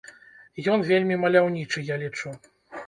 Ён 0.75 0.79
вельмі 0.89 1.21
маляўнічы, 1.27 1.87
я 1.93 2.03
лічу. 2.07 2.37